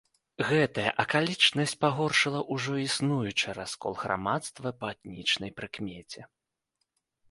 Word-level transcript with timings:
Гэтая 0.51 0.93
акалічнасць 1.03 1.75
пагоршыла 1.85 2.41
ўжо 2.57 2.73
існуючы 2.87 3.47
раскол 3.61 3.93
грамадства 4.03 4.69
па 4.83 4.87
этнічнай 4.97 5.51
прыкмеце. 5.59 6.31